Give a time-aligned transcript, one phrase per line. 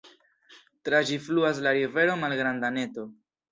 [0.89, 3.09] Tra ĝi fluas la rivero Malgranda Neto.